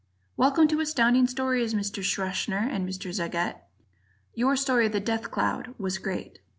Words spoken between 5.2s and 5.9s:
Cloud"